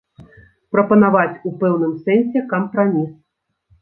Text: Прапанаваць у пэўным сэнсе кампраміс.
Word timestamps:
Прапанаваць 0.75 1.37
у 1.49 1.53
пэўным 1.61 1.93
сэнсе 2.07 2.43
кампраміс. 2.55 3.11